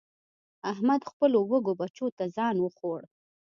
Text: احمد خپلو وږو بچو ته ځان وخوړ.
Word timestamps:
احمد 0.71 1.01
خپلو 1.11 1.39
وږو 1.49 1.73
بچو 1.79 2.07
ته 2.17 2.23
ځان 2.35 2.55
وخوړ. 2.61 2.99